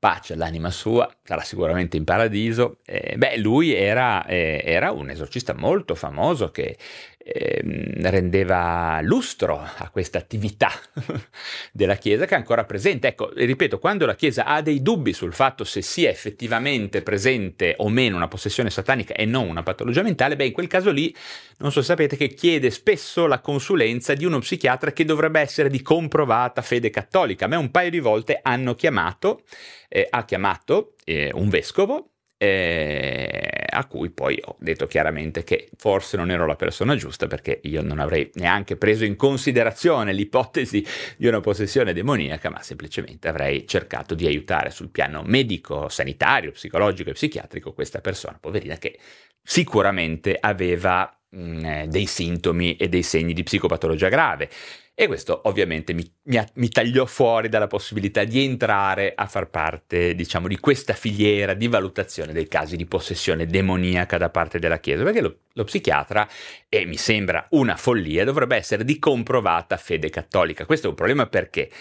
[0.03, 2.79] pace all'anima sua, sarà sicuramente in paradiso.
[2.85, 6.77] Eh, beh, lui era, eh, era, un esorcista molto famoso che
[7.23, 10.71] ehm, rendeva lustro a questa attività
[11.71, 13.07] della Chiesa che è ancora presente.
[13.07, 17.89] Ecco, ripeto, quando la Chiesa ha dei dubbi sul fatto se sia effettivamente presente o
[17.89, 21.15] meno una possessione satanica e non una patologia mentale, beh, in quel caso lì,
[21.57, 25.81] non so sapete, che chiede spesso la consulenza di uno psichiatra che dovrebbe essere di
[25.81, 27.45] comprovata fede cattolica.
[27.45, 29.43] A me un paio di volte hanno chiamato,
[29.87, 32.12] eh, ha chiamato eh, un vescovo
[32.43, 37.61] eh, a cui poi ho detto chiaramente che forse non ero la persona giusta perché
[37.63, 40.85] io non avrei neanche preso in considerazione l'ipotesi
[41.15, 47.11] di una possessione demoniaca, ma semplicemente avrei cercato di aiutare sul piano medico, sanitario, psicologico
[47.11, 48.99] e psichiatrico questa persona, poverina, che
[49.41, 54.49] sicuramente aveva mh, mm, eh, dei sintomi e dei segni di psicopatologia grave
[54.95, 60.13] e questo ovviamente mi, mi, mi, tagliò fuori dalla possibilità di entrare a far parte,
[60.13, 65.03] diciamo, di questa filiera di valutazione dei casi di possessione demoniaca da parte della Chiesa,
[65.03, 66.27] perché lo, lo psichiatra,
[66.69, 70.65] e mi sembra una follia, dovrebbe essere di comprovata fede cattolica.
[70.67, 71.71] Questo è un problema perché?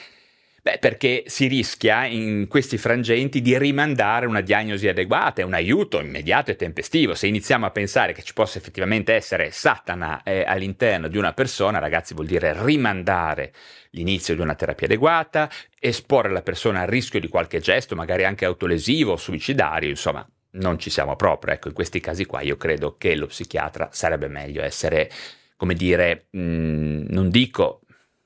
[0.64, 6.00] Beh, perché si rischia in questi frangenti di rimandare una diagnosi adeguata e un aiuto
[6.00, 7.16] immediato e tempestivo.
[7.16, 11.80] Se iniziamo a pensare che ci possa effettivamente essere Satana eh, all'interno di una persona,
[11.80, 13.52] ragazzi, vuol dire rimandare
[13.90, 15.50] l'inizio di una terapia adeguata,
[15.80, 20.78] esporre la persona al rischio di qualche gesto, magari anche autolesivo o suicidario, insomma, non
[20.78, 21.54] ci siamo proprio.
[21.54, 25.10] Ecco, in questi casi qua io credo che lo psichiatra sarebbe meglio essere,
[25.56, 27.81] come dire, mh, mm, non dico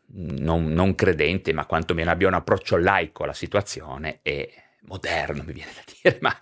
[0.09, 4.53] non, non credente, ma quantomeno abbia un approccio laico alla situazione e
[4.87, 6.37] moderno, mi viene da dire, ma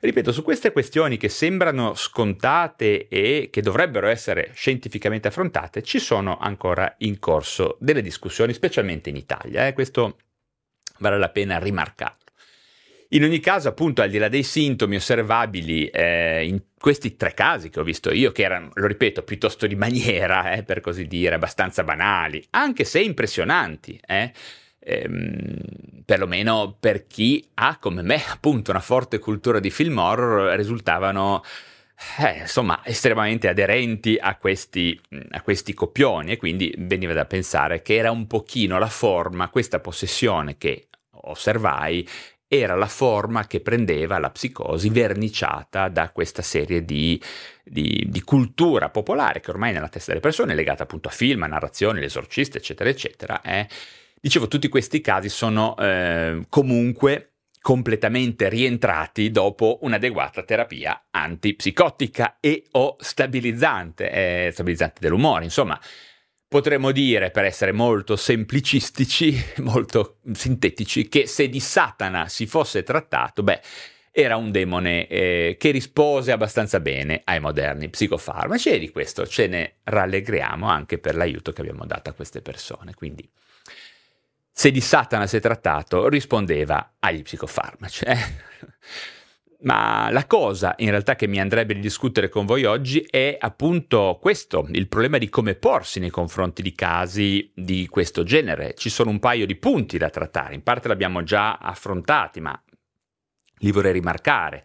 [0.00, 6.38] ripeto, su queste questioni che sembrano scontate e che dovrebbero essere scientificamente affrontate, ci sono
[6.38, 9.72] ancora in corso delle discussioni, specialmente in Italia, eh?
[9.72, 10.18] questo
[10.98, 12.27] vale la pena rimarcarlo.
[13.10, 17.70] In ogni caso, appunto, al di là dei sintomi osservabili eh, in questi tre casi
[17.70, 21.36] che ho visto io, che erano, lo ripeto, piuttosto di maniera, eh, per così dire,
[21.36, 24.30] abbastanza banali, anche se impressionanti, eh,
[24.80, 31.42] ehm, perlomeno per chi ha come me appunto una forte cultura di film horror, risultavano
[32.18, 35.00] eh, insomma estremamente aderenti a questi,
[35.30, 36.32] a questi copioni.
[36.32, 42.06] E quindi veniva da pensare che era un pochino la forma, questa possessione che osservai
[42.48, 47.22] era la forma che prendeva la psicosi verniciata da questa serie di,
[47.62, 51.42] di, di, cultura popolare che ormai nella testa delle persone è legata appunto a film,
[51.42, 53.42] a narrazioni, l'esorcista, eccetera, eccetera.
[53.42, 53.68] Eh.
[54.18, 62.96] Dicevo, tutti questi casi sono eh, comunque completamente rientrati dopo un'adeguata terapia antipsicotica e o
[62.98, 65.78] stabilizzante, eh, stabilizzante dell'umore, insomma
[66.48, 73.42] Potremmo dire, per essere molto semplicistici, molto sintetici, che se di Satana si fosse trattato,
[73.42, 73.60] beh,
[74.10, 79.46] era un demone eh, che rispose abbastanza bene ai moderni psicofarmaci e di questo ce
[79.46, 82.94] ne rallegriamo anche per l'aiuto che abbiamo dato a queste persone.
[82.94, 83.28] Quindi,
[84.50, 88.04] se di Satana si è trattato, rispondeva agli psicofarmaci.
[88.06, 88.18] Eh?
[89.60, 94.18] Ma la cosa in realtà che mi andrebbe di discutere con voi oggi è appunto
[94.20, 98.74] questo, il problema di come porsi nei confronti di casi di questo genere.
[98.74, 102.62] Ci sono un paio di punti da trattare, in parte l'abbiamo già affrontati, ma
[103.58, 104.64] li vorrei rimarcare.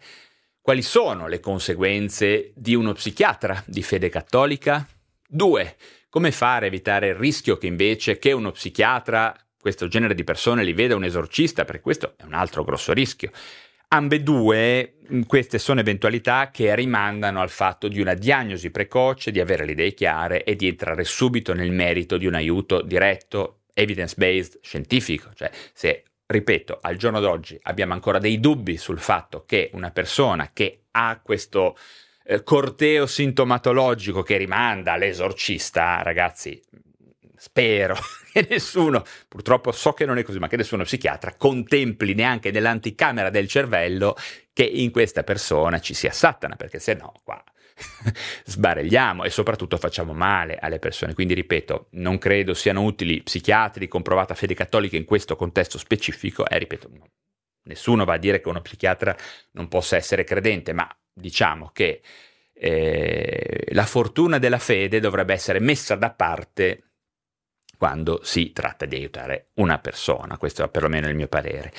[0.60, 4.86] Quali sono le conseguenze di uno psichiatra di fede cattolica?
[5.26, 5.76] Due,
[6.08, 10.62] come fare a evitare il rischio che invece che uno psichiatra, questo genere di persone,
[10.62, 13.32] li veda un esorcista, perché questo è un altro grosso rischio.
[13.94, 19.64] Ambedue mm, queste sono eventualità che rimandano al fatto di una diagnosi precoce, di avere
[19.64, 25.30] le idee chiare e di entrare subito nel merito di un aiuto diretto, evidence-based, scientifico.
[25.32, 30.50] Cioè, se, ripeto, al giorno d'oggi abbiamo ancora dei dubbi sul fatto che una persona
[30.52, 31.76] che ha questo
[32.24, 36.60] eh, corteo sintomatologico che rimanda all'esorcista, ragazzi,
[37.44, 37.94] spero
[38.32, 43.28] che nessuno, purtroppo so che non è così, ma che nessuno psichiatra contempli neanche nell'anticamera
[43.28, 44.16] del cervello
[44.54, 47.42] che in questa persona ci sia Satana, perché se no qua
[48.46, 51.12] sbaregliamo e soprattutto facciamo male alle persone.
[51.12, 56.46] Quindi ripeto, non credo siano utili psichiatri con provata fede cattolica in questo contesto specifico
[56.46, 57.06] e ripeto, no,
[57.64, 59.14] nessuno va a dire che uno psichiatra
[59.52, 62.00] non possa essere credente, ma diciamo che
[62.54, 66.93] eh, la fortuna della fede dovrebbe essere messa da parte
[67.76, 71.72] quando si tratta di aiutare una persona, questo è perlomeno il mio parere.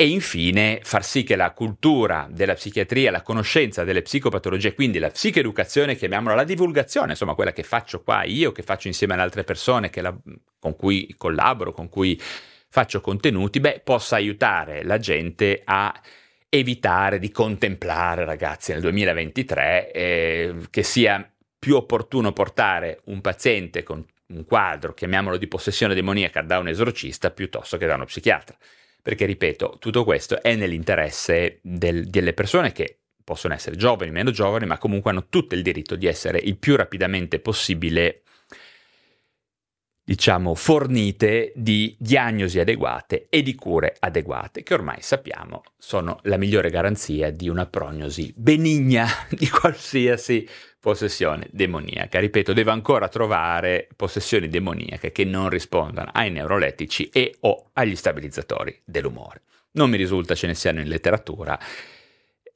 [0.00, 5.10] E infine far sì che la cultura della psichiatria, la conoscenza delle psicopatologie, quindi la
[5.10, 9.44] psicoeducazione, chiamiamola la divulgazione, insomma quella che faccio qua io, che faccio insieme ad altre
[9.44, 10.16] persone la,
[10.58, 12.18] con cui collaboro, con cui
[12.70, 15.92] faccio contenuti, beh, possa aiutare la gente a
[16.48, 24.02] evitare di contemplare, ragazzi, nel 2023, eh, che sia più opportuno portare un paziente con
[24.30, 28.56] un quadro, chiamiamolo di possessione demoniaca, da un esorcista piuttosto che da uno psichiatra.
[29.02, 34.66] Perché, ripeto, tutto questo è nell'interesse del, delle persone che possono essere giovani, meno giovani,
[34.66, 38.22] ma comunque hanno tutto il diritto di essere il più rapidamente possibile
[40.10, 46.68] diciamo, fornite di diagnosi adeguate e di cure adeguate, che ormai sappiamo sono la migliore
[46.68, 50.48] garanzia di una prognosi benigna di qualsiasi
[50.80, 52.18] possessione demoniaca.
[52.18, 58.80] Ripeto, devo ancora trovare possessioni demoniache che non rispondano ai neurolettici e o agli stabilizzatori
[58.84, 59.42] dell'umore.
[59.74, 61.56] Non mi risulta ce ne siano in letteratura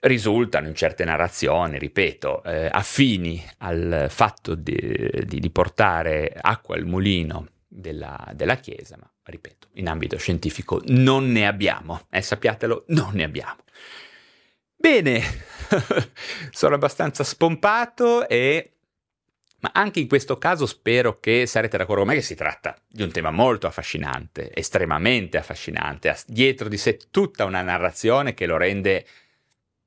[0.04, 4.76] risultano in certe narrazioni, ripeto, eh, affini al fatto di,
[5.24, 11.30] di, di, portare acqua al mulino della, della, Chiesa, ma ripeto, in ambito scientifico non
[11.32, 13.62] ne abbiamo, eh, sappiatelo, non ne abbiamo.
[14.76, 15.22] Bene,
[16.50, 18.70] sono abbastanza spompato e...
[19.64, 23.02] Ma anche in questo caso spero che sarete d'accordo con me che si tratta di
[23.02, 28.58] un tema molto affascinante, estremamente affascinante, ha dietro di sé tutta una narrazione che lo
[28.58, 29.06] rende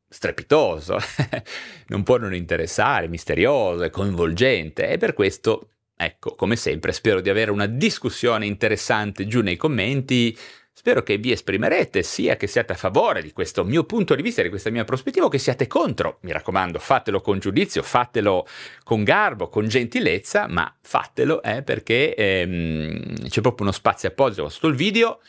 [0.09, 0.97] strepitoso,
[1.87, 7.29] non può non interessare, misterioso e coinvolgente e per questo, ecco, come sempre, spero di
[7.29, 10.37] avere una discussione interessante giù nei commenti.
[10.77, 14.43] Spero che vi esprimerete sia che siate a favore di questo mio punto di vista,
[14.43, 16.19] di questa mia prospettiva, o che siate contro.
[16.21, 18.45] Mi raccomando, fatelo con giudizio, fatelo
[18.83, 24.67] con garbo, con gentilezza, ma fatelo eh, perché ehm, c'è proprio uno spazio apposito sotto
[24.67, 25.19] il video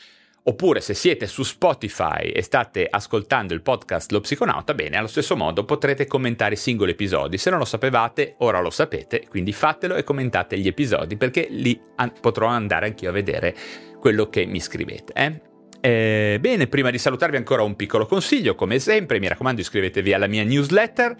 [0.48, 5.36] Oppure se siete su Spotify e state ascoltando il podcast Lo Psiconauta, bene, allo stesso
[5.36, 7.36] modo potrete commentare i singoli episodi.
[7.36, 11.78] Se non lo sapevate, ora lo sapete, quindi fatelo e commentate gli episodi perché lì
[11.96, 13.54] an- potrò andare anch'io a vedere
[14.00, 15.12] quello che mi scrivete.
[15.12, 15.40] Eh?
[15.80, 20.28] Eh, bene, prima di salutarvi ancora un piccolo consiglio, come sempre, mi raccomando iscrivetevi alla
[20.28, 21.14] mia newsletter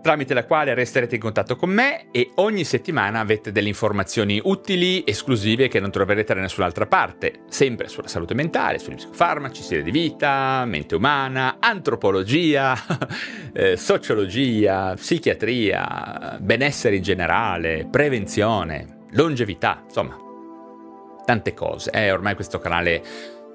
[0.00, 5.02] tramite la quale resterete in contatto con me e ogni settimana avete delle informazioni utili,
[5.06, 9.90] esclusive che non troverete da nessun'altra parte, sempre sulla salute mentale, sugli psicofarmaci, stile di
[9.90, 12.76] vita, mente umana, antropologia,
[13.52, 20.16] eh, sociologia, psichiatria, benessere in generale, prevenzione, longevità, insomma,
[21.24, 21.90] tante cose.
[21.90, 23.02] Eh, ormai questo canale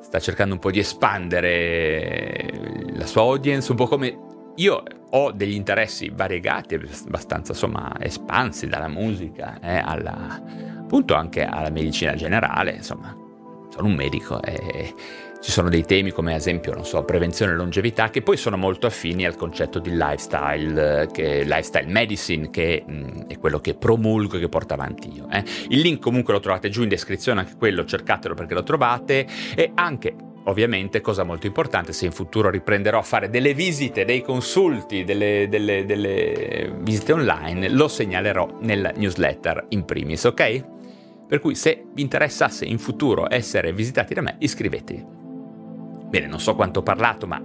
[0.02, 2.50] sta cercando un po' di espandere
[2.94, 4.18] la sua audience, un po' come
[4.58, 4.84] io
[5.16, 10.42] ho degli interessi variegati, abbastanza insomma espansi dalla musica eh, alla,
[10.80, 13.16] appunto anche alla medicina generale, insomma
[13.70, 14.94] sono un medico e
[15.42, 18.56] ci sono dei temi come ad esempio, non so, prevenzione e longevità che poi sono
[18.56, 24.38] molto affini al concetto di lifestyle, che, lifestyle medicine, che mh, è quello che promulgo
[24.38, 25.28] e che porto avanti io.
[25.30, 25.44] Eh.
[25.70, 29.72] Il link comunque lo trovate giù in descrizione, anche quello cercatelo perché lo trovate e
[29.76, 35.06] anche Ovviamente, cosa molto importante, se in futuro riprenderò a fare delle visite, dei consulti,
[35.06, 40.66] delle, delle, delle visite online, lo segnalerò nella newsletter in primis, ok?
[41.28, 45.06] Per cui se vi interessasse in futuro essere visitati da me, iscrivetevi.
[46.10, 47.42] Bene, non so quanto ho parlato, ma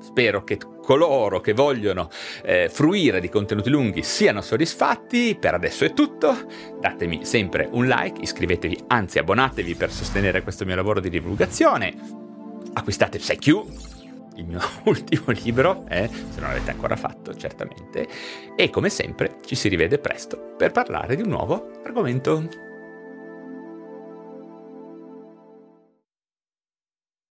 [0.00, 2.08] spero che coloro che vogliono
[2.42, 5.36] eh, fruire di contenuti lunghi siano soddisfatti.
[5.38, 6.34] Per adesso è tutto.
[6.80, 12.26] Datemi sempre un like, iscrivetevi, anzi abbonatevi per sostenere questo mio lavoro di divulgazione
[12.78, 13.46] acquistate PsyQ,
[14.36, 18.08] il mio ultimo libro, eh, se non l'avete ancora fatto, certamente.
[18.56, 22.67] E come sempre ci si rivede presto per parlare di un nuovo argomento.